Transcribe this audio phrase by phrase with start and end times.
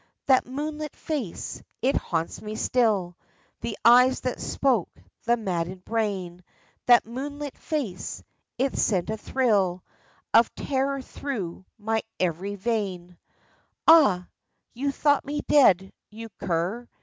[0.25, 1.61] That moonlit face!
[1.83, 3.15] It haunts me still!
[3.59, 4.89] The eyes that spoke
[5.25, 6.43] the maddened brain!
[6.87, 8.23] That moonlit face!
[8.57, 9.83] It sent a thrill
[10.33, 13.19] Of terror through my every vein!
[13.85, 14.27] THE FISHERMAN'S STORY ((((Aha!
[14.73, 16.89] You thought me dead, you cur